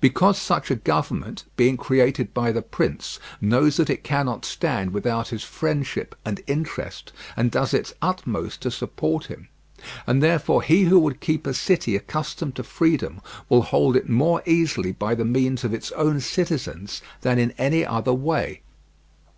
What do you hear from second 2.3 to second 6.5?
by the prince, knows that it cannot stand without his friendship and